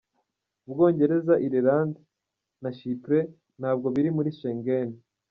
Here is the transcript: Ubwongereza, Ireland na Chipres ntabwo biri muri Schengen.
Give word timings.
Ubwongereza, 0.65 1.33
Ireland 1.47 1.93
na 2.61 2.69
Chipres 2.77 3.29
ntabwo 3.59 3.87
biri 3.95 4.09
muri 4.17 4.29
Schengen. 4.37 4.89